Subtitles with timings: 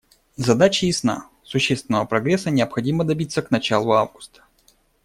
[0.37, 4.41] Задача ясна: существенного прогресса необходимо добиться к началу августа.